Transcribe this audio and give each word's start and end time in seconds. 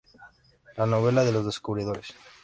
La 0.77 0.87
novela 0.87 1.23
de 1.23 1.31
los 1.31 1.45
descubridores'. 1.45 2.15